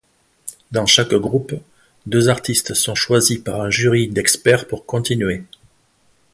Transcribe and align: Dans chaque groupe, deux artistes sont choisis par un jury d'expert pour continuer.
Dans 0.71 0.87
chaque 0.87 1.13
groupe, 1.13 1.53
deux 2.07 2.29
artistes 2.29 2.73
sont 2.73 2.95
choisis 2.95 3.37
par 3.37 3.61
un 3.61 3.69
jury 3.69 4.07
d'expert 4.07 4.67
pour 4.67 4.87
continuer. 4.87 5.43